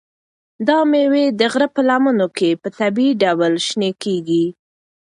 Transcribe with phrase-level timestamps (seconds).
[0.67, 4.45] دا مېوې د غره په لمنو کې په طبیعي ډول شنه کیږي.